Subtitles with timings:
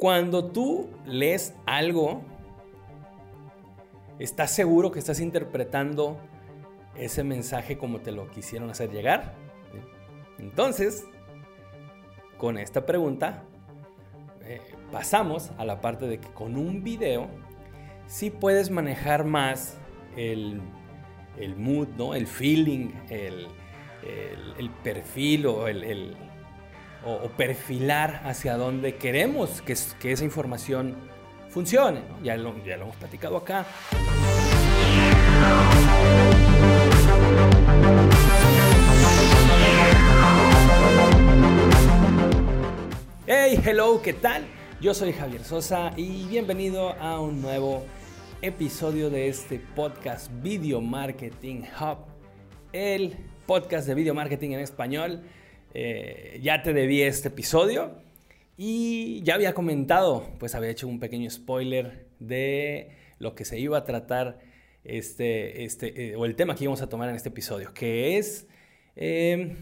[0.00, 2.22] Cuando tú lees algo,
[4.18, 6.16] ¿estás seguro que estás interpretando
[6.96, 9.34] ese mensaje como te lo quisieron hacer llegar?
[10.38, 11.04] Entonces,
[12.38, 13.42] con esta pregunta,
[14.40, 17.28] eh, pasamos a la parte de que con un video
[18.06, 19.76] sí puedes manejar más
[20.16, 20.62] el,
[21.58, 22.14] mood, ¿no?
[22.14, 23.48] el feeling, el,
[24.82, 26.16] perfil o el,
[27.04, 30.96] o, perfilar hacia dónde queremos que, esa información
[31.48, 32.02] funcione.
[32.22, 33.66] Ya, lo, ya lo hemos platicado acá.
[43.26, 44.44] Hey, hello, ¿qué tal?
[44.80, 47.84] Yo soy Javier Sosa y bienvenido a un nuevo
[48.42, 51.98] episodio de este podcast Video Marketing Hub,
[52.72, 55.22] el podcast de video marketing en español
[55.74, 57.92] eh, ya te debí este episodio
[58.56, 63.78] y ya había comentado, pues había hecho un pequeño spoiler de lo que se iba
[63.78, 64.40] a tratar
[64.84, 68.48] este, este, eh, o el tema que íbamos a tomar en este episodio, que es
[68.96, 69.56] eh,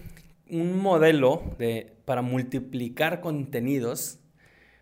[0.48, 4.19] un modelo de, para multiplicar contenidos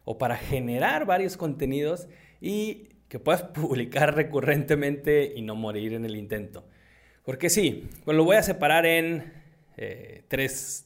[0.04, 2.08] o para generar varios contenidos
[2.40, 6.64] y que puedas publicar recurrentemente y no morir en el intento.
[7.24, 9.32] Porque sí, pues lo voy a separar en
[9.76, 10.84] eh, tres,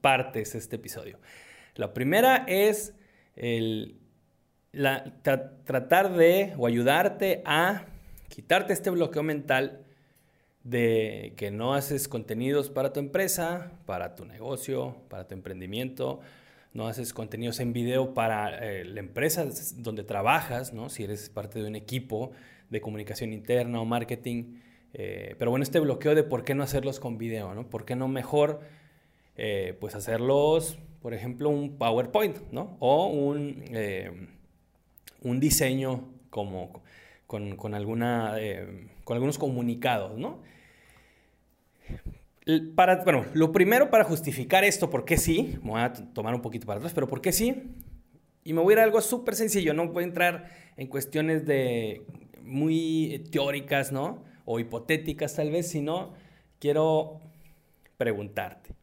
[0.00, 1.18] partes este episodio.
[1.76, 2.94] La primera es
[3.36, 3.98] el,
[5.22, 7.86] tratar de o ayudarte a
[8.28, 9.84] quitarte este bloqueo mental
[10.64, 16.20] de que no haces contenidos para tu empresa, para tu negocio, para tu emprendimiento,
[16.72, 20.88] no haces contenidos en video para eh, la empresa donde trabajas, ¿no?
[20.88, 22.32] si eres parte de un equipo
[22.70, 24.56] de comunicación interna o marketing,
[24.94, 27.68] eh, pero bueno, este bloqueo de por qué no hacerlos con video, ¿no?
[27.68, 28.60] ¿Por qué no mejor
[29.36, 32.76] eh, pues hacerlos, por ejemplo, un PowerPoint, ¿no?
[32.80, 34.28] O un, eh,
[35.22, 36.82] un diseño como
[37.26, 38.36] con, alguna,
[39.04, 40.42] con algunos comunicados, ¿no?
[42.74, 45.58] Para, bueno, lo primero para justificar esto, ¿por qué sí?
[45.62, 47.72] Me voy a tomar un poquito para atrás, pero ¿por qué sí?
[48.44, 51.46] Y me voy a ir a algo súper sencillo, no voy a entrar en cuestiones
[51.46, 52.02] de
[52.42, 54.24] muy teóricas, ¿no?
[54.44, 56.14] O hipotéticas tal vez, sino
[56.58, 57.20] quiero
[57.96, 58.74] preguntarte.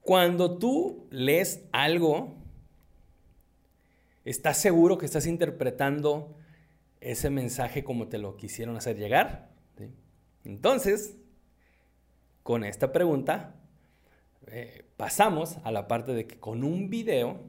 [0.00, 2.36] Cuando tú lees algo,
[4.24, 6.36] ¿estás seguro que estás interpretando
[7.00, 9.50] ese mensaje como te lo quisieron hacer llegar?
[10.44, 11.16] Entonces,
[12.44, 13.56] con esta pregunta,
[14.46, 17.40] eh, pasamos a la parte de que con un video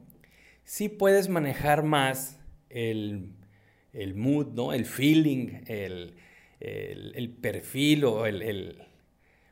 [0.64, 2.40] sí puedes manejar más
[2.70, 3.36] el,
[3.92, 4.72] el mood, ¿no?
[4.72, 6.16] el feeling, el,
[6.60, 8.82] el, perfil o, el,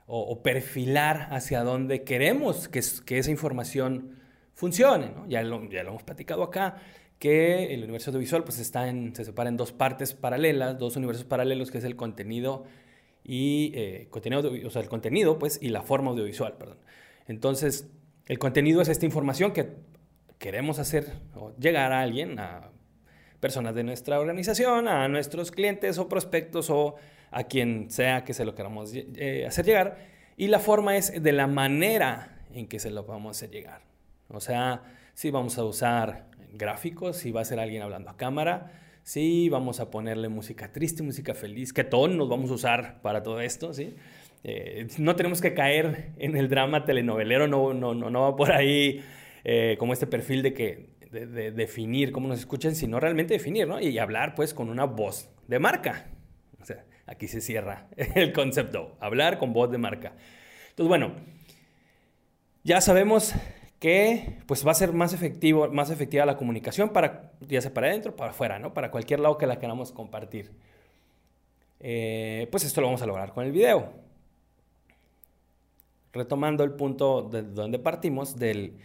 [0.06, 4.18] o, perfilar hacia dónde queremos que, esa información
[4.54, 5.12] funcione.
[5.28, 6.76] Ya, lo, ya, lo, hemos platicado acá,
[7.18, 11.70] que el universo audiovisual pues está se separa en dos partes paralelas, dos universos paralelos,
[11.70, 12.64] que es el contenido
[13.24, 16.78] y eh, contenido, o sea, el contenido pues y la forma audiovisual, perdón.
[17.26, 17.88] Entonces,
[18.26, 19.70] el contenido es esta información que
[20.38, 21.20] queremos hacer
[21.58, 22.36] llegar a alguien,
[23.40, 26.96] personas de nuestra organización, a nuestros clientes o prospectos o
[27.30, 29.98] a quien sea que se lo queramos eh, hacer llegar.
[30.36, 33.82] Y la forma es de la manera en que se lo vamos a hacer llegar.
[34.28, 34.82] O sea,
[35.14, 39.80] si vamos a usar gráficos, si va a ser alguien hablando a cámara, si vamos
[39.80, 43.72] a ponerle música triste, música feliz, qué tono nos vamos a usar para todo esto,
[43.72, 43.94] ¿sí?
[44.44, 48.52] Eh, no tenemos que caer en el drama telenovelero, no, no, no, no va por
[48.52, 49.02] ahí
[49.44, 53.80] eh, como este perfil de que de, definir cómo nos escuchan, sino realmente definir, ¿no?
[53.80, 56.06] Y hablar pues con una voz de marca.
[57.06, 60.12] Aquí se cierra el concepto, hablar con voz de marca.
[60.70, 61.12] Entonces, bueno,
[62.64, 63.32] ya sabemos
[63.78, 67.88] que pues va a ser más efectivo, más efectiva la comunicación para ya sea para
[67.88, 68.74] adentro, para afuera, ¿no?
[68.74, 70.52] Para cualquier lado que la queramos compartir.
[71.78, 73.92] Eh, pues esto lo vamos a lograr con el video.
[76.12, 78.78] Retomando el punto de donde partimos del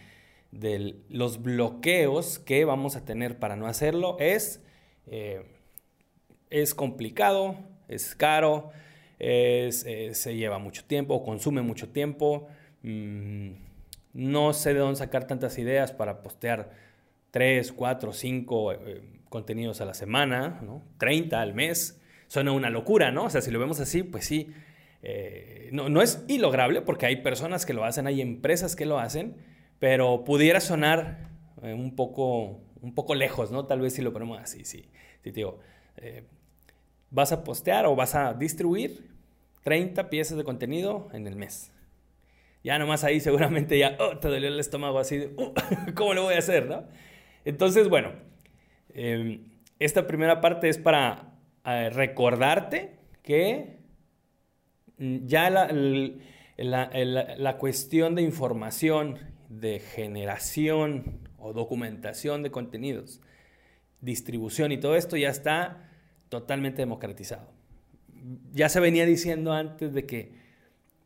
[0.52, 4.64] de los bloqueos que vamos a tener para no hacerlo es,
[5.06, 5.44] eh,
[6.50, 7.56] es complicado,
[7.88, 8.70] es caro,
[9.18, 9.70] eh,
[10.12, 12.46] se lleva mucho tiempo consume mucho tiempo.
[12.82, 13.50] Mm,
[14.12, 16.70] no sé de dónde sacar tantas ideas para postear
[17.30, 18.74] 3, 4, 5
[19.32, 20.84] contenidos a la semana, ¿no?
[20.98, 22.00] 30 al mes.
[22.28, 23.24] Suena una locura, ¿no?
[23.24, 24.52] O sea, si lo vemos así, pues sí.
[25.02, 29.00] Eh, no, no es ilograble porque hay personas que lo hacen, hay empresas que lo
[29.00, 29.36] hacen,
[29.82, 31.28] pero pudiera sonar
[31.60, 33.66] eh, un, poco, un poco lejos, ¿no?
[33.66, 34.88] Tal vez si lo ponemos así, sí.
[35.24, 35.58] Sí, digo,
[35.96, 36.22] eh,
[37.10, 39.10] vas a postear o vas a distribuir
[39.64, 41.72] 30 piezas de contenido en el mes.
[42.62, 45.52] Ya nomás ahí seguramente ya oh, te dolió el estómago así de, uh,
[45.96, 46.84] ¿cómo lo voy a hacer, no?
[47.44, 48.12] Entonces, bueno,
[48.94, 49.50] em,
[49.80, 51.32] esta primera parte es para
[51.64, 53.80] eh, recordarte que
[54.96, 55.66] ya la,
[56.56, 63.20] la, cuestión de información, de generación o documentación de contenidos,
[64.00, 65.90] distribución y todo esto ya está
[66.28, 67.52] totalmente democratizado.
[68.52, 70.32] Ya se venía diciendo antes de que,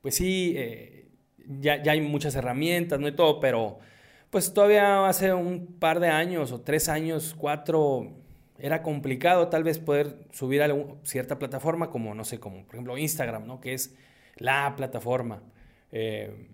[0.00, 1.08] pues sí, eh,
[1.60, 3.78] ya, ya, hay muchas herramientas, no hay todo, pero
[4.30, 8.12] pues todavía hace un par de años o tres años, cuatro,
[8.58, 10.68] era complicado tal vez poder subir a
[11.02, 13.60] cierta plataforma como, no sé, como por ejemplo Instagram, ¿no?
[13.60, 13.96] Que es
[14.36, 15.42] la plataforma.
[15.90, 16.50] Eh,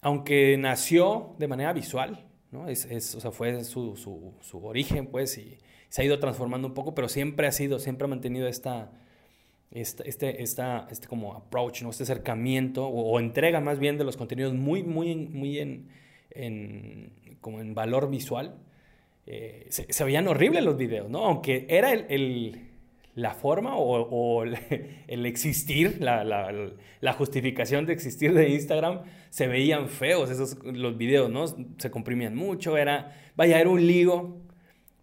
[0.00, 2.68] aunque nació de manera visual, ¿no?
[2.68, 2.86] Es,
[3.32, 5.58] fue su, su, origen, pues, y
[5.88, 8.92] se ha ido transformando un poco, pero siempre ha sido, siempre ha mantenido esta,
[9.70, 11.90] este, esta, este como approach, ¿no?
[11.90, 15.88] Este acercamiento o, entrega más bien de los contenidos muy, muy, muy en,
[16.30, 18.56] en como en valor visual.
[19.26, 21.24] Eh, se, veían horribles los videos, ¿no?
[21.26, 22.75] Aunque era el
[23.16, 24.44] la forma o,
[25.08, 31.46] el, existir, la, justificación de existir de Instagram, se veían feos esos, los videos, ¿no?
[31.78, 34.36] Se comprimían mucho, era, vaya, era un lío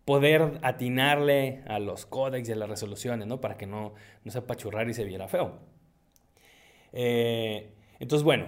[0.06, 3.42] poder atinarle a los códex y a las resoluciones, ¿no?
[3.42, 5.60] Para que no, no se apachurrar y se viera feo.
[6.92, 8.46] Eh, entonces, bueno,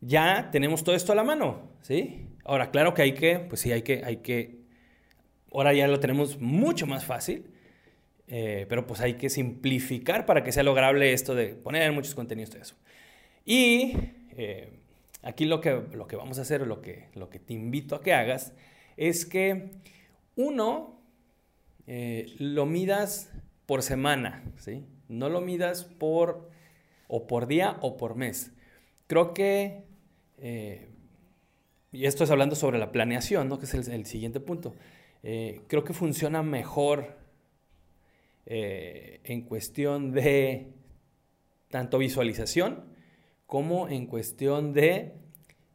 [0.00, 2.30] ya tenemos todo esto a la mano, ¿sí?
[2.42, 4.60] Ahora, claro que hay que, pues sí, hay que, hay que,
[5.52, 7.52] ahora ya lo tenemos mucho más fácil
[8.28, 12.50] eh, pero pues hay que simplificar para que sea lograble esto de poner muchos contenidos
[12.52, 12.74] de eso.
[13.44, 13.96] Y
[14.36, 14.80] eh,
[15.22, 18.02] aquí lo que, lo que vamos a hacer, lo que, lo que te invito a
[18.02, 18.52] que hagas,
[18.96, 19.70] es que
[20.34, 21.00] uno,
[21.86, 23.30] eh, lo midas
[23.64, 24.84] por semana, ¿sí?
[25.08, 26.50] No lo midas por,
[27.06, 28.52] o por día o por mes.
[29.06, 29.84] Creo que,
[31.92, 33.60] y esto es hablando sobre la planeación, ¿no?
[33.60, 34.74] Que es el, el siguiente punto.
[35.22, 37.25] creo que funciona mejor
[38.48, 40.68] eh, en cuestión de
[41.68, 42.84] tanto visualización
[43.44, 45.14] como en cuestión de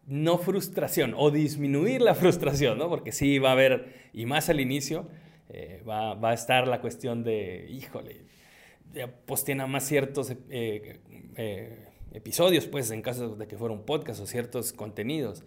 [0.05, 2.87] no frustración o disminuir la frustración, ¿no?
[2.87, 5.09] Porque sí va a haber, y más al inicio,
[5.49, 8.23] eh, va, a estar la cuestión de, híjole,
[9.25, 10.99] pues tiene más ciertos eh,
[12.13, 15.43] episodios, pues en caso de que fuera un podcast o ciertos contenidos.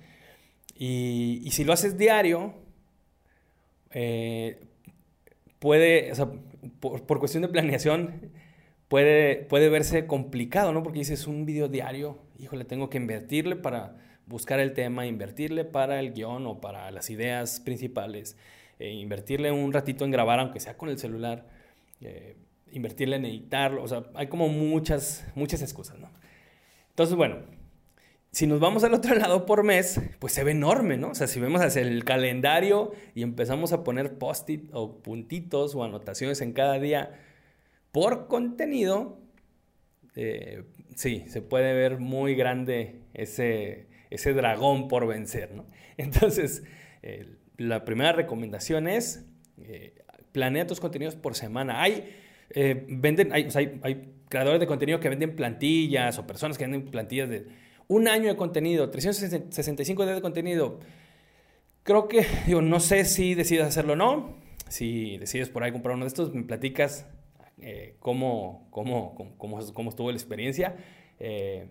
[0.77, 2.55] Y, si lo haces diario,
[5.59, 6.13] puede,
[6.81, 8.31] por, cuestión de planeación,
[8.89, 10.83] puede, puede verse complicado, ¿no?
[10.83, 13.97] Porque dices, un video diario, híjole, tengo que invertirle para
[14.27, 18.37] buscar el tema, invertirle para el guion o para las ideas principales,
[18.79, 21.47] eh, invertirle un ratito en grabar, aunque sea con el celular,
[22.01, 22.37] eh,
[22.73, 26.11] invertirle en editarlo, o sea, hay como muchas, muchas excusas, ¿no?
[26.91, 27.39] Entonces, bueno,
[28.35, 31.11] si nos vamos al otro lado por mes, pues se ve enorme, ¿no?
[31.11, 35.85] O sea, si vemos hacia el calendario y empezamos a poner post-it o puntitos o
[35.85, 37.13] anotaciones en cada día
[37.93, 39.21] por contenido,
[40.17, 40.65] eh,
[40.97, 45.67] sí, se puede ver muy grande ese, ese dragón por vencer, ¿no?
[45.97, 46.65] Entonces,
[47.03, 49.25] eh, la primera recomendación es
[49.59, 49.95] eh,
[50.33, 51.81] planea tus contenidos por semana.
[51.81, 52.13] Hay,
[52.89, 53.49] venden, hay,
[53.83, 57.47] hay creadores de contenido que venden plantillas o personas que venden plantillas de
[57.89, 60.81] un año de contenido, 365 días de contenido.
[61.83, 64.35] Creo que, digo, no sé si decides hacerlo o no.
[64.69, 67.07] Si decides por ahí comprar uno de estos, me platicas
[67.61, 70.77] eh, cómo, cómo, cómo, cómo, estuvo la experiencia.
[71.19, 71.69] Eh,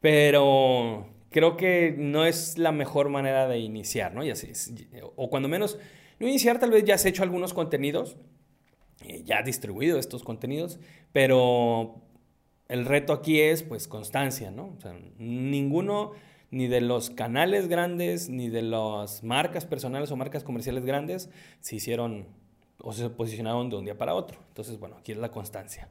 [0.00, 4.22] pero creo que no es la mejor manera de iniciar, ¿no?
[5.16, 5.78] O cuando menos,
[6.18, 8.16] no iniciar, tal vez ya has hecho algunos contenidos,
[9.04, 10.78] eh, ya has distribuido estos contenidos,
[11.12, 12.02] pero
[12.72, 14.74] el reto aquí es pues constancia, ¿no?
[14.78, 16.12] O sea, ninguno
[16.50, 21.28] ni de los canales grandes, ni de las marcas personales o marcas comerciales grandes
[21.60, 22.26] se hicieron
[22.78, 24.38] o se posicionaron de un día para otro.
[24.48, 25.90] Entonces, bueno, aquí es la constancia.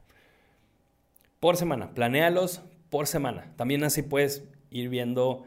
[1.38, 3.52] Por semana, planéalos por semana.
[3.56, 5.44] También así puedes ir viendo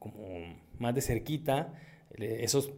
[0.00, 0.20] como
[0.80, 1.74] más de cerquita
[2.16, 2.72] eh, esos,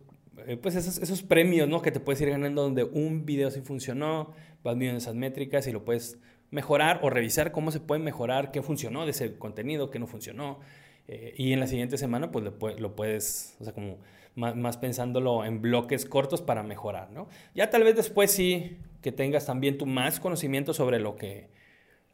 [0.47, 1.81] eh, pues esos, esos premios, ¿no?
[1.81, 5.73] Que te puedes ir ganando donde un video sí funcionó, vas viendo esas métricas y
[5.73, 6.19] lo puedes
[6.53, 10.61] mejorar o revisar cómo se puede mejorar, qué funcionó de ese contenido, qué no funcionó.
[11.09, 13.99] Eh, y en la siguiente semana, pues lo, puedes, o sea, como
[14.37, 17.27] más, pensándolo en bloques cortos para mejorar, ¿no?
[17.55, 21.49] Ya tal vez después sí que tengas también tu más conocimiento sobre lo que,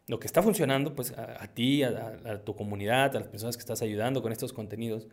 [0.06, 3.82] lo que está funcionando, pues a, ti, a, tu comunidad, a las personas que estás
[3.82, 5.08] ayudando con estos contenidos.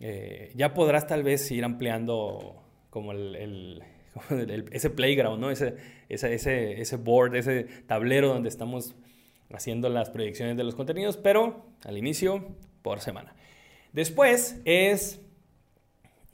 [0.00, 3.82] Eh, ya podrás tal vez ir ampliando como el
[4.72, 5.44] ese playground.
[5.50, 5.76] Ese,
[6.08, 8.94] ese, ese, board, ese tablero donde estamos
[9.52, 13.34] haciendo las proyecciones de los contenidos, pero al inicio por semana.
[13.92, 15.20] Después es,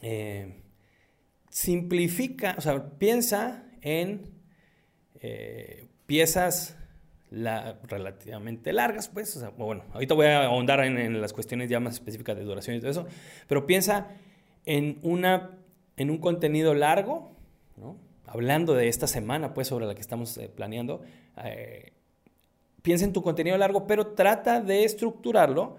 [0.02, 0.62] eh,
[1.48, 4.22] simplifica, o sea, piensa en
[5.20, 6.76] eh, piezas
[7.30, 12.44] relativamente largas, pues, bueno, ahorita voy a ahondar en, las cuestiones ya más específicas de
[12.44, 13.06] duración y todo eso,
[13.48, 14.08] pero piensa
[14.66, 15.58] en, una,
[15.96, 17.33] en un contenido largo,
[17.76, 17.96] ¿no?
[18.26, 21.02] hablando de esta semana, pues, sobre la que estamos eh, planeando,
[21.44, 21.92] eh,
[22.82, 25.76] piensa en tu contenido largo, pero trata de estructurarlo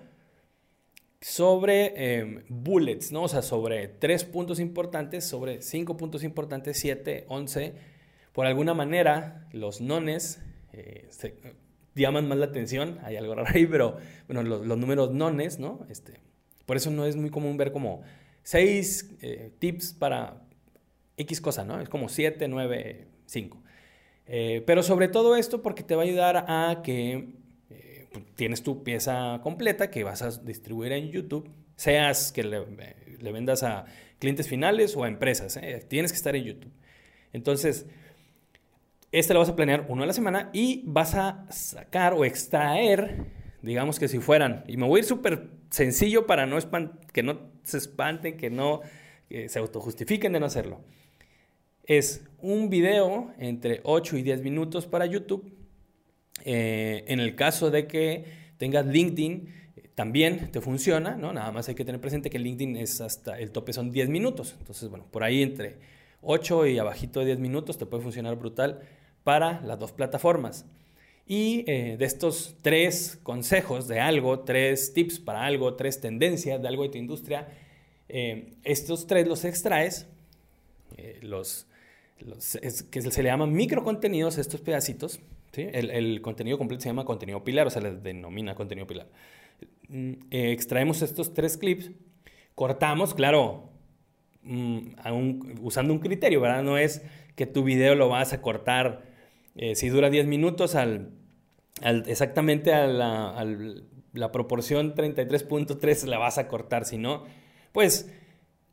[1.21, 3.23] sobre em, bullets, ¿no?
[3.23, 7.73] O sea, sobre tres puntos importantes, sobre cinco puntos importantes, siete, once.
[8.31, 10.39] Por alguna manera, los nones
[10.73, 11.09] eh,
[11.95, 13.97] llaman más la atención, hay algo raro ahí, pero
[14.27, 15.85] bueno, los, números nones, ¿no?
[15.89, 16.19] Este,
[16.65, 18.03] por eso no es muy común ver como
[18.43, 19.09] seis
[19.59, 20.44] tips para
[21.17, 21.79] X cosa, ¿no?
[21.79, 23.61] Es como siete, nueve, cinco.
[24.27, 27.35] Eh, pero sobre todo esto porque te va a ayudar a que
[27.69, 32.59] eh, pues, tienes tu pieza completa que vas a distribuir en YouTube, seas que le,
[33.31, 33.85] vendas a
[34.19, 35.85] clientes finales o a empresas, ¿eh?
[35.87, 36.71] tienes que estar en YouTube.
[37.33, 37.85] Entonces,
[39.11, 43.27] este lo vas a planear uno a la semana y vas a sacar o extraer,
[43.61, 46.57] digamos que si fueran, y me voy a ir súper sencillo para no
[47.13, 48.81] que no se espanten, que no
[49.29, 50.81] se autojustifiquen de no hacerlo
[51.87, 55.51] es un video entre 8 y 10 minutos para YouTube.
[56.43, 58.25] Eh, en el caso de que
[58.57, 59.53] tengas LinkedIn,
[59.93, 61.31] también te funciona, ¿no?
[61.31, 64.55] Nada más hay que tener presente que LinkedIn es hasta el tope son 10 minutos.
[64.59, 65.77] Entonces, bueno, por ahí entre
[66.21, 68.81] 8 y abajito de 10 minutos te puede funcionar brutal
[69.23, 70.65] para las dos plataformas.
[71.27, 76.67] Y eh, de estos tres consejos de algo, tres tips para algo, tres tendencias de
[76.67, 77.47] algo de tu industria,
[78.09, 80.07] eh, estos tres los extraes,
[81.21, 81.67] los
[82.17, 85.19] que se le llaman microcontenidos estos pedacitos.
[85.51, 85.67] ¿sí?
[85.71, 89.07] El, contenido completo se llama contenido pilar, o sea, le denomina contenido pilar.
[89.89, 91.91] Mm, eh, extraemos estos tres clips,
[92.55, 93.69] cortamos, claro,
[94.43, 96.63] mm, usando un criterio, ¿verdad?
[96.63, 97.03] No es
[97.35, 99.03] que tu video lo vas a cortar
[99.55, 101.11] eh, si dura 10 minutos al,
[101.81, 103.45] exactamente a la,
[104.13, 107.23] la proporción 33.3 la vas a cortar, si no,
[107.71, 108.11] pues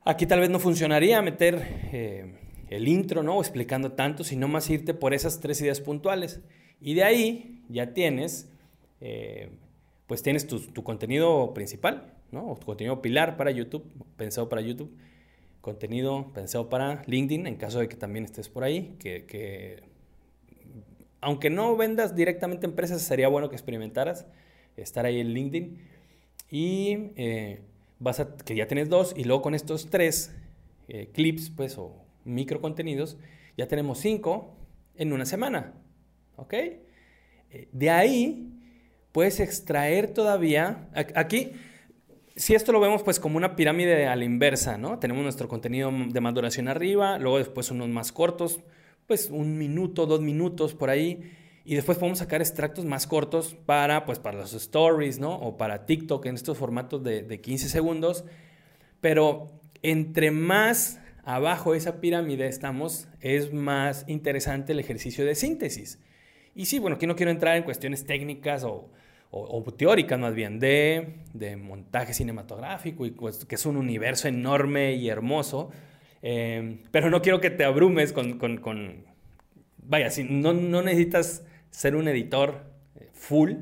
[0.04, 1.60] aquí tal vez no funcionaría meter...
[1.92, 2.38] Eh,
[2.76, 3.38] el intro, ¿no?
[3.40, 6.40] explicando tanto, sino más irte por esas tres ideas puntuales.
[6.80, 8.50] Y de ahí ya tienes,
[9.00, 9.50] eh,
[10.06, 12.50] pues tienes tu, contenido principal, ¿no?
[12.50, 13.84] O tu contenido pilar para YouTube,
[14.16, 14.90] pensado para YouTube.
[15.60, 19.82] Contenido pensado para LinkedIn, en caso de que también estés por ahí, que,
[21.20, 24.26] aunque no vendas directamente empresas, sería bueno que experimentaras
[24.76, 25.78] estar ahí en LinkedIn.
[26.50, 27.60] Y eh,
[28.00, 30.34] vas a, que ya tienes dos, y luego con estos tres
[30.88, 33.16] eh, clips, pues, o micro contenidos,
[33.56, 34.56] ya tenemos cinco
[34.94, 35.74] en una semana.
[36.36, 36.54] ¿Ok?
[37.72, 38.52] De ahí
[39.12, 41.52] puedes extraer todavía, aquí,
[42.34, 44.98] si esto lo vemos pues como una pirámide a la inversa, ¿no?
[44.98, 48.60] Tenemos nuestro contenido de maduración arriba, luego después unos más cortos,
[49.06, 51.30] pues un minuto, dos minutos por ahí,
[51.64, 55.34] y después podemos sacar extractos más cortos para, pues, para los stories, ¿no?
[55.34, 58.24] O para TikTok en estos formatos de, de 15 segundos,
[59.00, 65.98] pero entre más abajo de esa pirámide estamos, es más interesante el ejercicio de síntesis.
[66.54, 68.90] Y sí, bueno, aquí no quiero entrar en cuestiones técnicas o,
[69.76, 75.70] teóricas más bien, de, montaje cinematográfico, y pues, que es un universo enorme y hermoso,
[76.22, 79.04] eh, pero no quiero que te abrumes con...
[79.78, 82.64] vaya, si no, no, necesitas ser un editor
[83.00, 83.52] eh, full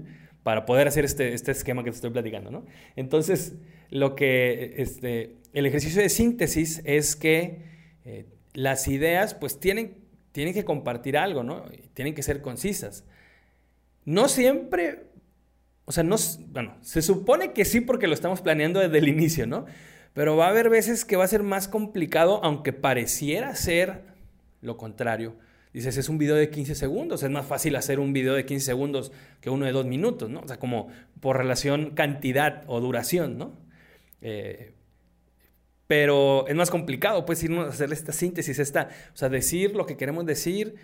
[0.43, 2.67] para poder hacer este, este esquema que te estoy platicando, ¿no?
[2.97, 3.55] Entonces,
[3.91, 7.63] lo que, este, el ejercicio de síntesis es que
[8.05, 9.99] eh, las ideas pues tienen,
[10.33, 11.65] tienen que compartir algo, ¿no?
[11.95, 13.05] Tienen que ser concisas.
[14.05, 15.07] No siempre,
[15.85, 16.17] o sea, no,
[16.49, 19.67] bueno, se supone que sí porque lo estamos planeando desde el inicio, ¿no?
[20.15, 24.03] Pero va a haber veces que va a ser más complicado, aunque pareciera ser
[24.61, 25.37] lo contrario.
[25.73, 28.67] Dices, es un video de 15 segundos, es más fácil hacer un video de 15
[28.67, 30.41] segundos que uno de 2 minutos, ¿no?
[30.41, 30.89] O sea, como
[31.21, 33.53] por relación cantidad o duración, ¿no?
[34.21, 34.73] Eh,
[35.91, 39.87] pero es más complicado, pues, irnos a hacer esta síntesis, esta, o sea, decir lo
[39.87, 40.77] que queremos decir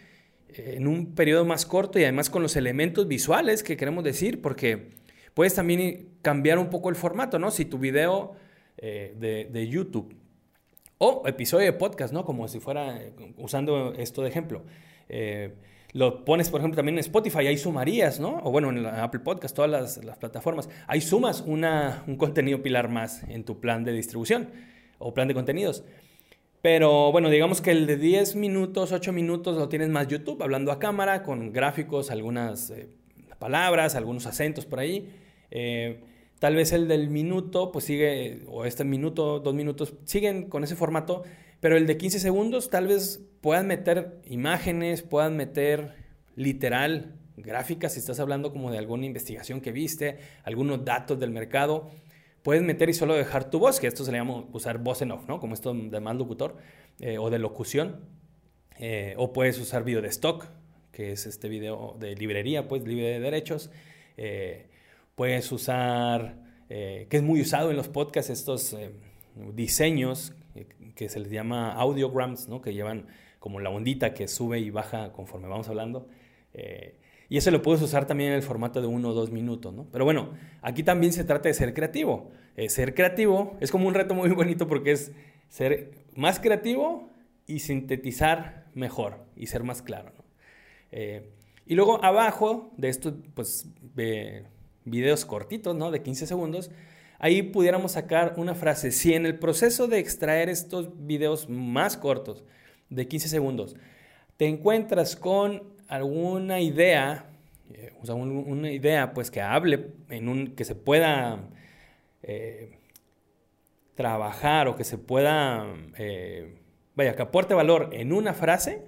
[0.49, 4.43] eh, en un periodo más corto y además con los elementos visuales que queremos decir,
[4.43, 4.89] porque
[5.33, 7.53] puedes también cambiar un poco el formato, ¿no?
[7.53, 8.35] Si tu video
[8.79, 9.15] eh,
[9.49, 10.13] de, YouTube
[10.99, 12.25] o episodio de podcast, ¿no?
[12.25, 13.01] Como si fuera
[13.37, 14.65] usando esto de ejemplo.
[15.93, 18.41] Lo pones, por ejemplo, también en Spotify, ahí sumarías, ¿no?
[18.43, 19.71] O bueno, en Apple Podcast, todas
[20.05, 20.69] las, plataformas.
[20.89, 24.49] Ahí sumas una, un contenido pilar más en tu plan de distribución
[24.99, 25.85] o plan de contenidos.
[26.63, 30.73] Pero bueno, digamos que el de 10 minutos, 8 minutos lo tienes más YouTube, hablando
[30.73, 32.89] a cámara, con gráficos, algunas eh,
[33.39, 35.09] palabras, algunos acentos por ahí.
[35.51, 36.01] Eh,
[36.39, 40.77] tal vez el del minuto, pues sigue, o este minuto, dos minutos, siguen con ese
[40.77, 41.23] formato,
[41.61, 45.95] Pero el de 15 segundos tal vez puedan meter imágenes, puedan meter
[46.35, 51.91] literal gráficas, si estás hablando como de alguna investigación que viste, algunos datos del mercado,
[52.47, 55.11] puedes meter y solo dejar tu voz, que esto se le llama usar voz en
[55.11, 55.41] off, ¿no?
[55.41, 56.57] Como esto de más locutor
[57.01, 58.03] eh, o de locución.
[58.79, 60.47] Eh, o puedes usar video de stock,
[60.93, 63.73] que es este video de librería, pues libre de derechos.
[64.17, 64.69] Eh,
[65.17, 66.37] puedes usar,
[66.69, 68.77] que es muy usado en los podcasts, estos
[69.53, 70.33] diseños
[70.95, 72.63] que se les llama audiograms, ¿no?
[72.63, 73.09] Que llevan
[73.41, 76.07] como la ondita que sube y baja conforme vamos hablando.
[77.29, 79.87] Y eso lo puedes usar también en el formato de uno o dos minutos, ¿no?
[79.91, 80.31] Pero bueno,
[80.63, 82.31] aquí también se trata de ser creativo.
[82.57, 85.13] Eh, ser creativo es como un reto muy bonito porque es
[85.49, 87.11] ser más creativo
[87.47, 90.25] y sintetizar mejor y ser más claro, ¿no?
[90.93, 91.33] Eh,
[91.67, 93.69] y luego abajo de estos, pues,
[94.85, 95.91] videos cortitos, ¿no?
[95.91, 96.71] De 15 segundos,
[97.19, 98.93] ahí pudiéramos sacar una frase.
[98.93, 102.45] Si en el proceso de extraer estos videos más cortos,
[102.89, 103.77] de 15 segundos,
[104.37, 107.27] te encuentras con alguna idea,
[107.73, 111.49] eh, o sea, una idea pues que hable en un, que se pueda
[112.23, 112.79] eh,
[113.95, 115.67] trabajar o que se pueda,
[115.97, 116.57] eh,
[116.95, 118.83] vaya, que aporte valor en una frase,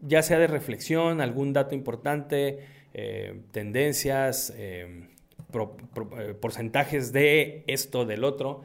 [0.00, 2.78] ya sea de reflexión, algún dato importante,
[3.52, 4.52] tendencias,
[6.40, 8.64] porcentajes de esto, del otro,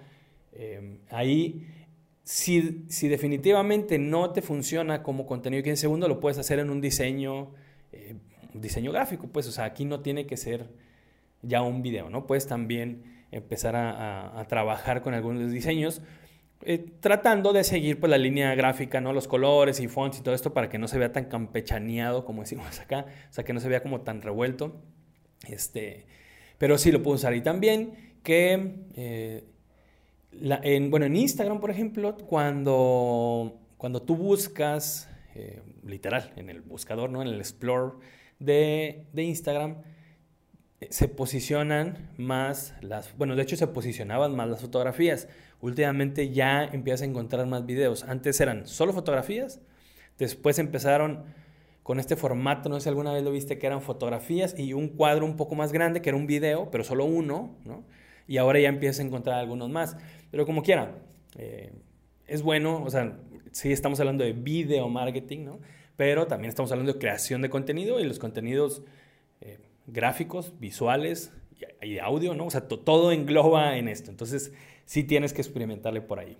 [1.09, 1.67] ahí
[2.23, 6.79] si, definitivamente no te funciona como contenido de 15 segundos, lo puedes hacer en un
[6.79, 7.51] diseño,
[7.91, 8.15] eh,
[8.53, 10.69] diseño gráfico, pues, o sea, aquí no tiene que ser
[11.41, 12.25] ya un video, ¿no?
[12.25, 16.01] Puedes también empezar a, trabajar con algunos diseños,
[16.65, 19.11] eh, tratando de seguir pues la línea gráfica, ¿no?
[19.11, 22.43] Los colores y fonts y todo esto para que no se vea tan campechaneado como
[22.43, 24.81] decimos acá, o sea, que no se vea como tan revuelto.
[25.47, 26.05] Este,
[26.57, 27.35] pero sí lo puedo usar.
[27.35, 29.43] Y también que eh,
[30.41, 37.09] en, bueno, en Instagram, por ejemplo, cuando, cuando tú buscas, eh, literal, en el buscador,
[37.09, 37.21] ¿no?
[37.21, 37.93] en el Explore
[38.39, 39.77] de, de Instagram,
[40.81, 45.27] eh, se posicionan más las, bueno, de hecho se posicionaban más las fotografías.
[45.61, 48.03] Últimamente ya empiezas a encontrar más videos.
[48.03, 49.61] Antes eran solo fotografías,
[50.17, 51.23] después empezaron
[51.83, 54.87] con este formato, no sé si alguna vez lo viste, que eran fotografías y un
[54.87, 57.83] cuadro un poco más grande, que era un video, pero solo uno, ¿no?
[58.25, 59.97] Y ahora ya empiezas a encontrar algunos más.
[60.33, 60.95] Pero como quiera,
[61.37, 61.71] eh,
[62.25, 63.19] es bueno, o sea,
[63.51, 65.59] sí estamos hablando de video marketing, ¿no?
[65.95, 68.81] Pero también estamos hablando de creación de contenido y los contenidos
[69.41, 71.31] eh, gráficos, visuales
[71.83, 72.47] y, audio, ¿no?
[72.47, 74.09] O sea, todo engloba en esto.
[74.09, 74.51] Entonces,
[74.85, 76.35] sí tienes que experimentarle por ahí.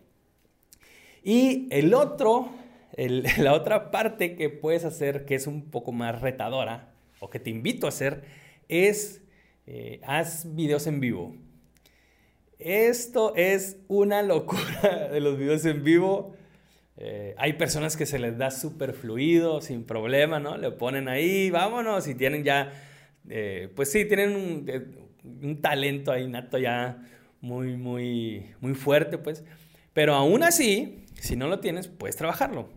[1.23, 2.49] Y el otro,
[2.97, 7.51] la otra parte que puedes hacer, que es un poco más retadora, o que te
[7.51, 8.23] invito a hacer,
[8.69, 9.21] es
[9.67, 11.35] eh, haz videos en vivo.
[12.63, 16.33] Esto es una locura de los videos en vivo.
[16.95, 20.57] Eh, hay personas que se les da súper fluido, sin problema, ¿no?
[20.57, 22.71] Le ponen ahí, vámonos, y tienen ya,
[23.29, 24.85] eh, pues sí, tienen eh,
[25.41, 27.03] un, talento ahí nato ya
[27.41, 29.43] muy, muy, muy fuerte, pues.
[29.91, 32.69] Pero aún así, si no lo tienes, puedes trabajarlo.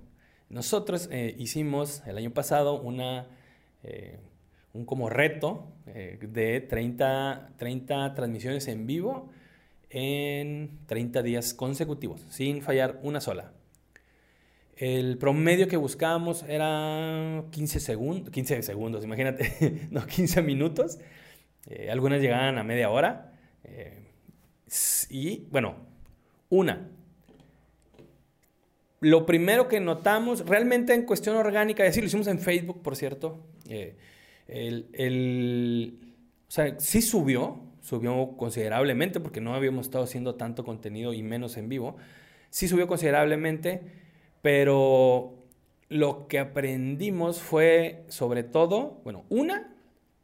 [0.49, 3.27] Nosotros hicimos el año pasado una,
[4.73, 9.31] un como reto de 30, 30 transmisiones en vivo
[9.91, 13.53] en 30 días consecutivos, sin fallar una sola.
[14.77, 20.99] El promedio que buscábamos era 15 segundos, 15 segundos, imagínate, no, 15 minutos.
[21.67, 23.33] Eh, algunas llegaban a media hora.
[23.65, 24.05] Eh,
[25.09, 25.77] y bueno,
[26.51, 26.91] una.
[29.01, 32.97] Lo primero que notamos, realmente en cuestión orgánica, y así lo hicimos en Facebook, por
[32.97, 33.97] cierto, eh,
[34.49, 36.15] el, el,
[36.49, 41.57] o sea, sí subió, subió considerablemente porque no habíamos estado haciendo tanto contenido y menos
[41.57, 41.97] en vivo.
[42.51, 43.81] Sí subió considerablemente,
[44.43, 45.45] pero
[45.89, 49.73] lo que aprendimos fue sobre todo, bueno, una,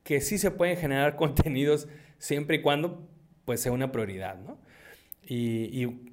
[0.02, 1.86] que sí se pueden generar contenidos
[2.18, 3.08] siempre y cuando
[3.44, 4.58] pues sea una prioridad, ¿no?
[5.24, 6.10] Y,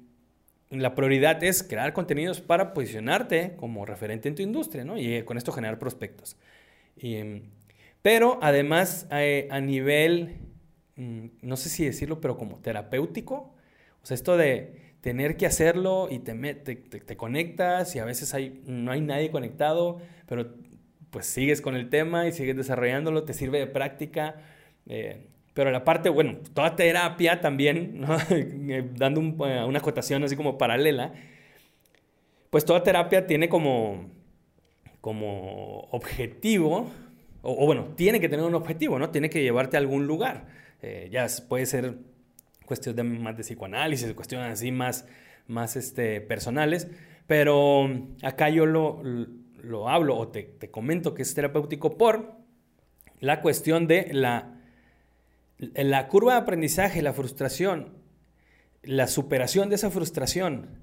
[0.70, 4.96] la prioridad es crear contenidos para posicionarte como referente en tu industria, ¿no?
[4.96, 6.36] Y con esto generar prospectos.
[8.02, 10.49] pero además eh, a nivel
[10.96, 13.54] no sé si decirlo, pero como terapéutico.
[14.02, 18.62] O sea, esto de tener que hacerlo y te, te, conectas y a veces hay,
[18.66, 20.54] no hay nadie conectado, pero
[21.10, 24.36] pues sigues con el tema y sigues desarrollándolo, te sirve de práctica.
[24.86, 30.58] Eh, pero la parte, bueno, toda terapia también, eh, dando eh, una acotación así como
[30.58, 31.12] paralela,
[32.50, 34.10] pues toda terapia tiene como,
[35.00, 36.90] como objetivo,
[37.42, 39.10] o, o, bueno, tiene que tener un objetivo, ¿no?
[39.10, 40.46] Tiene que llevarte a algún lugar.
[40.82, 41.98] Eh, ya puede ser
[42.64, 45.06] cuestión de, más de psicoanálisis, cuestiones así más,
[45.46, 46.88] más este, personales,
[47.26, 47.88] Pero
[48.22, 49.02] acá yo lo,
[49.62, 52.36] lo hablo o te, te, comento que es terapéutico por
[53.20, 54.56] la cuestión de la,
[55.58, 57.94] la curva de aprendizaje, la frustración,
[58.82, 60.80] la superación de esa frustración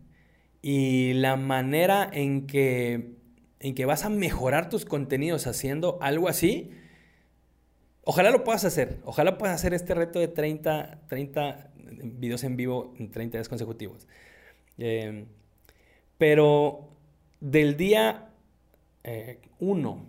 [0.61, 3.15] y la manera en que,
[3.59, 6.71] en que vas a mejorar tus contenidos haciendo algo así.
[8.09, 9.01] Ojalá lo puedas hacer.
[9.03, 11.71] Ojalá puedas hacer este reto de 30, 30
[12.03, 14.07] videos en vivo en 30 días consecutivos.
[14.77, 15.25] Eh,
[16.17, 16.87] pero
[17.41, 18.29] del día
[19.59, 20.05] 1,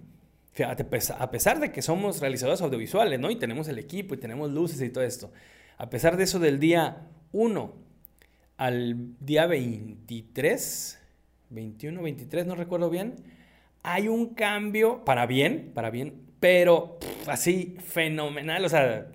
[0.54, 3.32] eh, a pesar de que somos realizadores audiovisuales, ¿no?
[3.32, 5.32] Y tenemos el equipo y tenemos luces y todo esto,
[5.76, 7.74] a pesar de eso del día 1
[8.58, 11.00] al día 23,
[11.50, 13.16] 21, 23, no recuerdo bien,
[13.82, 19.08] hay un cambio para bien, para bien, pero así fenomenal, o sea,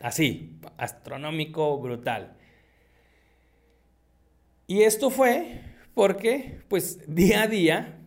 [0.00, 2.36] así, astronómico, brutal.
[4.66, 5.60] Y esto fue
[5.94, 7.98] porque, pues, día a día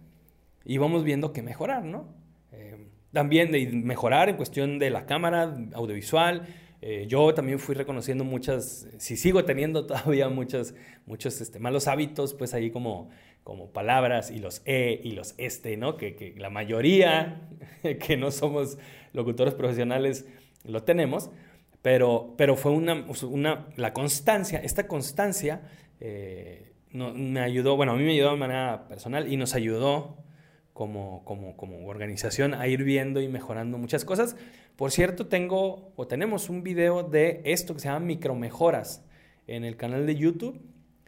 [0.65, 2.07] íbamos viendo que mejorar, ¿no?
[2.51, 6.47] Eh, también de mejorar en cuestión de la cámara audiovisual.
[6.81, 10.73] Eh, yo también fui reconociendo muchas, si sigo teniendo todavía muchos,
[11.05, 13.09] muchos este, malos hábitos, pues ahí como,
[13.45, 15.97] como palabras y los e y los este, ¿no?
[15.97, 17.47] Que, que la mayoría
[17.99, 18.79] que no somos
[19.13, 20.25] locutores profesionales
[20.63, 21.29] lo tenemos,
[21.83, 25.61] pero, pero fue una, una, la constancia, esta constancia
[25.99, 30.17] eh, me ayudó, bueno, a mí me ayudó de manera personal y nos ayudó
[30.73, 34.35] como, como, como organización a ir viendo y mejorando muchas cosas.
[34.75, 39.05] Por cierto, tengo o tenemos un video de esto que se llama micromejoras
[39.45, 40.59] en el canal de YouTube.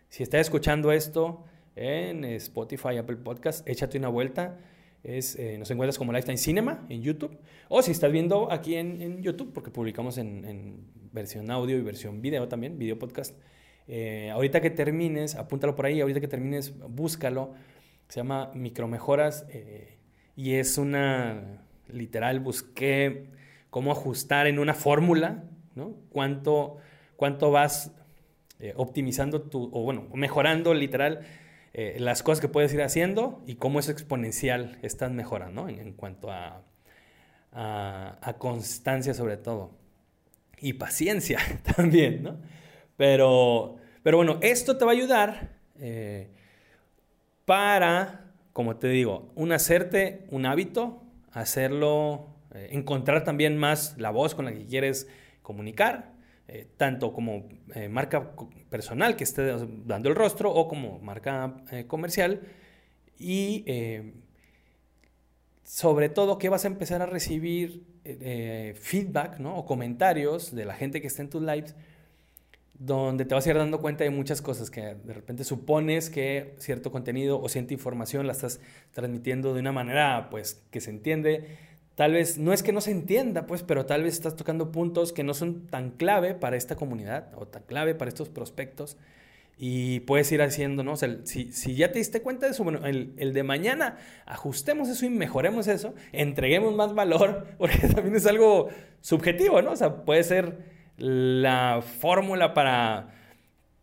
[0.10, 1.44] Si estás escuchando esto
[1.78, 4.58] en Spotify, Apple Podcast, échate una vuelta.
[5.04, 7.38] Eh, nos encuentras como Lifetime Cinema en YouTube.
[7.70, 12.48] O si estás viendo aquí en, YouTube, porque publicamos en, versión audio y versión video
[12.48, 13.36] también, video podcast.
[13.88, 17.54] Eh, ahorita que termines, apúntalo por ahí, ahorita que termines, búscalo
[18.10, 19.98] se llama Micromejoras eh,
[20.36, 23.32] y es una, literal, busqué
[23.70, 25.44] cómo ajustar en una fórmula,
[25.76, 25.96] ¿no?
[26.10, 26.78] Cuánto,
[27.16, 27.94] cuánto vas
[28.76, 31.22] optimizando tu, o bueno, mejorando literal
[31.74, 36.32] eh, las cosas que puedes ir haciendo y cómo es exponencial estás mejorando, En, cuanto
[36.32, 36.64] a,
[37.52, 39.72] a, constancia sobre todo.
[40.60, 41.40] Y paciencia
[41.76, 42.38] también, ¿no?
[42.96, 45.58] Pero, pero bueno, esto te va a ayudar
[47.48, 51.02] para, como te digo, un hacerte un hábito,
[51.32, 55.08] hacerlo, eh, encontrar también más la voz con la que quieres
[55.42, 56.12] comunicar,
[56.48, 58.32] eh, tanto como eh, marca
[58.70, 59.56] personal que esté
[59.86, 61.58] dando el rostro o como marca
[61.88, 62.42] comercial.
[63.20, 63.66] Y
[65.64, 67.84] sobre todo que vas a empezar a recibir
[68.80, 69.58] feedback ¿no?
[69.58, 71.76] o comentarios de la gente que está en tus lives
[72.80, 76.56] donde te vas a ir dando cuenta de muchas cosas que de repente supones que
[76.60, 78.60] cierto contenido o cierta información la estás
[78.92, 81.58] transmitiendo de una manera pues que se entiende.
[81.98, 85.12] Tal vez no es que no se entienda, pues, pero tal vez estás tocando puntos
[85.12, 88.98] que no son tan clave para esta comunidad o tan clave para estos prospectos
[89.58, 90.96] y puedes ir haciendo, ¿no?
[90.96, 95.08] Si, si, ya te diste cuenta de eso, bueno, el, el, de mañana ajustemos eso
[95.08, 98.70] y mejoremos eso, entreguemos más valor, porque también es algo
[99.02, 99.72] subjetivo, ¿no?
[99.72, 100.60] O sea, puede ser
[100.98, 103.08] la fórmula para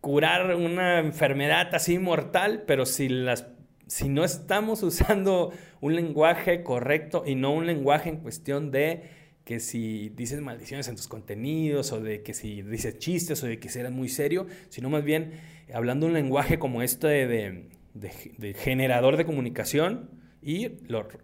[0.00, 3.44] curar una enfermedad así mortal, pero si, las,
[3.86, 9.60] si no estamos usando un lenguaje correcto y no un lenguaje en cuestión de que
[9.60, 13.68] si dices maldiciones en tus contenidos o de que si dices chistes o de que
[13.78, 15.32] eres muy serio, sino más bien
[15.72, 20.08] hablando un lenguaje como este de, de, generador de comunicación
[20.42, 20.68] y,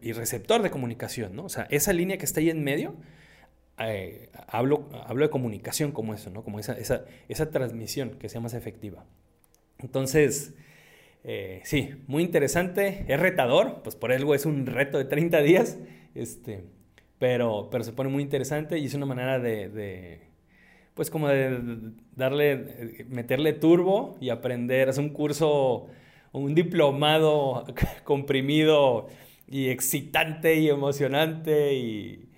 [0.03, 1.45] y receptor de comunicación, ¿no?
[1.45, 2.95] O sea, esa línea que está ahí en medio,
[3.79, 6.45] eh, hablo, hablo de comunicación como eso, ¿no?
[6.45, 9.07] Como esa, esa, esa transmisión que sea más efectiva.
[9.79, 10.55] Entonces,
[11.25, 15.79] eh, sí, muy interesante, es retador, pues por algo es un reto de 30 días,
[16.15, 16.65] este,
[17.19, 20.21] pero, pero se pone muy interesante y es una manera de,
[20.95, 25.89] pues como de darle, meterle turbo y aprender, es un curso,
[26.33, 27.65] un diplomado
[28.05, 29.09] comprimido
[29.47, 32.31] y excitante y emocionante y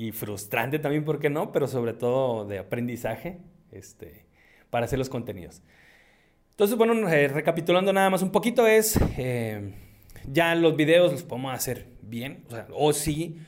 [0.00, 1.52] y frustrante también, ¿por qué no?
[1.52, 3.36] Pero sobre todo de aprendizaje
[3.70, 4.24] este,
[4.70, 5.60] para hacer los contenidos.
[6.60, 9.72] Entonces, bueno, eh, recapitulando nada más un poquito es, eh,
[10.30, 13.38] ya los videos los podemos hacer bien, o, sea, o si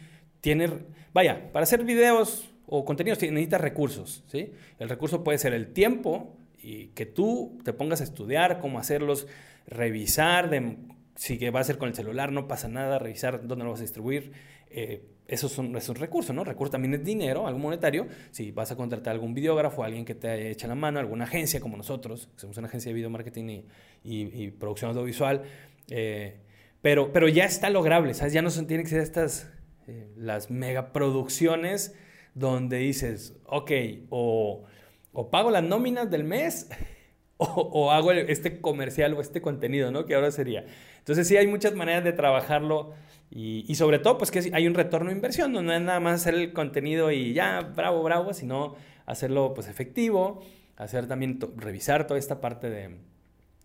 [0.40, 0.70] tiene,
[1.12, 4.54] vaya, para hacer videos o contenidos necesitas recursos, ¿sí?
[4.78, 9.26] El recurso puede ser el tiempo y que tú te pongas a estudiar cómo hacerlos,
[9.66, 10.78] revisar, de,
[11.14, 13.82] si va a ser con el celular, no pasa nada, revisar dónde lo vas a
[13.82, 14.32] distribuir,
[14.70, 16.44] eh, eso es un, recurso, ¿no?
[16.44, 18.06] Recurso también es dinero, algo monetario.
[18.30, 21.78] Si vas a contratar algún videógrafo, alguien que te eche la mano, alguna agencia como
[21.78, 23.62] nosotros, que somos una agencia de video marketing
[24.04, 25.42] y, y, producción audiovisual,
[25.88, 26.36] Eh,
[26.82, 28.32] pero, pero ya está lograble, ¿sabes?
[28.32, 29.50] Ya no son, tienen que ser estas,
[29.86, 31.94] eh, las megaproducciones
[32.34, 33.70] donde dices, ok,
[34.10, 34.64] o,
[35.12, 36.68] o pago las nóminas del mes
[37.38, 40.04] o, hago este comercial o este contenido, ¿no?
[40.04, 40.66] Que ahora sería.
[41.02, 42.94] Entonces sí hay muchas maneras de trabajarlo
[43.28, 46.34] y, sobre todo pues que hay un retorno de inversión, no, es nada más hacer
[46.34, 50.44] el contenido y ya, bravo, bravo, sino hacerlo pues efectivo,
[50.76, 52.98] hacer también, revisar toda esta parte de,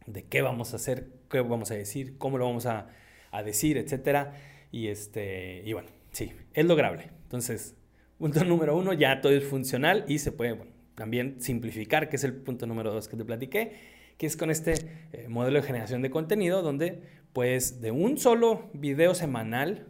[0.07, 2.87] de, qué vamos a hacer, qué vamos a decir, cómo lo vamos a,
[3.31, 4.33] a decir, etcétera.
[4.71, 7.11] Y, este, y bueno, sí, es lograble.
[7.23, 7.75] Entonces,
[8.17, 12.23] punto número uno, ya todo es funcional y se puede, bueno, también simplificar, que es
[12.23, 13.73] el punto número dos que te platiqué,
[14.17, 14.73] que es con este
[15.13, 17.03] eh, modelo de generación de contenido donde
[17.37, 19.85] pues de un solo video semanal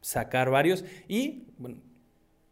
[0.00, 1.76] sacar varios y bueno,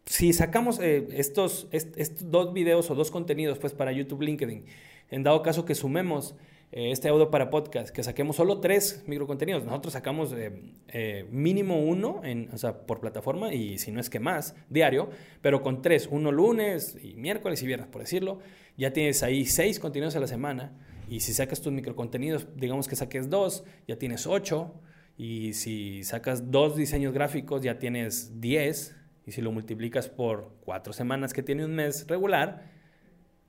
[0.05, 4.67] si sacamos eh, estos, estos dos videos o dos contenidos pues para YouTube, LinkedIn,
[5.09, 6.35] en dado caso que sumemos
[6.71, 9.65] eh, este audio para podcast, que saquemos solo tres microcontenidos.
[9.65, 14.21] Nosotros sacamos eh, mínimo uno en, o sea, por plataforma y si no es que
[14.21, 15.09] más, diario,
[15.41, 18.41] pero con tres, uno lunes y miércoles y viernes, por decirlo,
[18.77, 20.75] ya tienes ahí seis contenidos a la semana.
[21.11, 24.81] Y si sacas tus microcontenidos, digamos que saques dos, ya tienes ocho.
[25.17, 28.97] Y si sacas dos diseños gráficos, ya tienes diez.
[29.27, 32.71] Y si lo multiplicas por cuatro semanas que tiene un mes regular,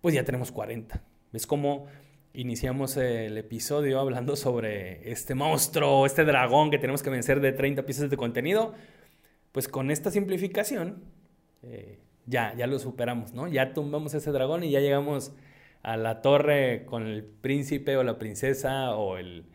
[0.02, 1.04] pues ya tenemos 40.
[1.32, 1.86] ¿Ves cómo
[2.34, 7.86] iniciamos el episodio hablando sobre este monstruo, este dragón que tenemos que vencer de 30
[7.86, 8.74] piezas de contenido,
[9.52, 11.04] pues con esta simplificación
[11.62, 13.48] eh, ya, ya lo superamos, ¿no?
[13.48, 15.36] Ya tumbamos ese dragón y ya llegamos
[15.84, 19.46] a la torre con el príncipe o la princesa o el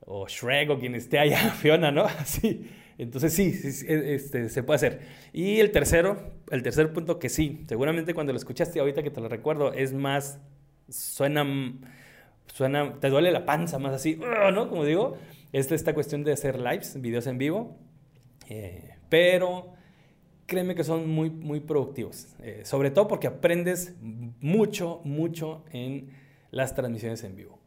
[0.00, 2.04] o Shrek o quien esté allá, Fiona, ¿no?
[2.18, 2.70] Así.
[2.96, 3.54] Entonces sí,
[3.86, 5.00] este, se puede hacer.
[5.32, 9.20] Y el tercero, el tercer punto que sí, seguramente cuando lo escuchaste ahorita que te
[9.20, 10.40] lo recuerdo, es más,
[10.88, 11.44] suena
[12.52, 14.68] suena, te duele la panza más así, ¿no?
[14.68, 15.16] Como digo,
[15.52, 17.76] es esta cuestión de hacer lives, videos en vivo,
[18.48, 19.74] eh, pero
[20.48, 26.08] créeme que son muy, muy productivos, eh, sobre todo porque aprendes mucho, mucho en
[26.50, 27.60] las transmisiones en vivo.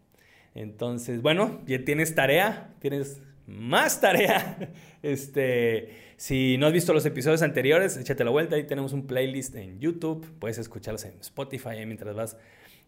[0.55, 4.57] Entonces, bueno, ya tienes tarea, tienes más tarea.
[5.03, 8.55] Este, si no has visto los episodios anteriores, échate la vuelta.
[8.55, 10.31] Ahí tenemos un playlist en YouTube.
[10.37, 12.37] Puedes escucharlos en Spotify mientras vas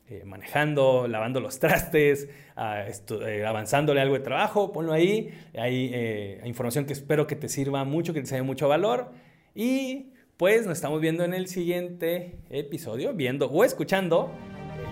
[0.07, 5.33] eh, manejando, lavando los trastes, eh, avanzándole algo de trabajo, ponlo ahí.
[5.57, 9.11] Hay información que espero que te sirva mucho, que te sea mucho valor.
[9.55, 14.31] Y pues nos estamos viendo en el siguiente episodio, viendo o escuchando.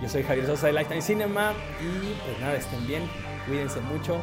[0.02, 3.02] Yo soy Javier Sosa de Lifetime Cinema y pues nada, estén bien,
[3.46, 4.20] cuídense mucho.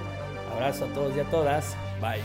[0.54, 1.76] Abrazo a todos y a todas.
[2.02, 2.20] Bye.